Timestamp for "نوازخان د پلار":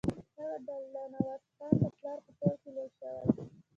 1.13-2.19